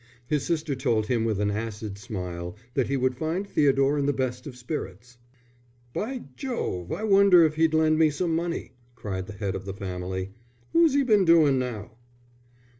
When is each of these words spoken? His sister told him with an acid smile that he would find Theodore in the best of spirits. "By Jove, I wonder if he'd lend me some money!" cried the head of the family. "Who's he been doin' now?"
His 0.25 0.43
sister 0.43 0.73
told 0.73 1.05
him 1.05 1.25
with 1.25 1.39
an 1.39 1.51
acid 1.51 1.95
smile 1.99 2.55
that 2.73 2.87
he 2.87 2.97
would 2.97 3.15
find 3.15 3.45
Theodore 3.47 3.99
in 3.99 4.07
the 4.07 4.11
best 4.13 4.47
of 4.47 4.55
spirits. 4.57 5.19
"By 5.93 6.23
Jove, 6.35 6.91
I 6.91 7.03
wonder 7.03 7.43
if 7.45 7.53
he'd 7.53 7.75
lend 7.75 7.99
me 7.99 8.09
some 8.09 8.35
money!" 8.35 8.71
cried 8.95 9.27
the 9.27 9.33
head 9.33 9.53
of 9.53 9.65
the 9.65 9.75
family. 9.75 10.31
"Who's 10.73 10.95
he 10.95 11.03
been 11.03 11.23
doin' 11.23 11.59
now?" 11.59 11.91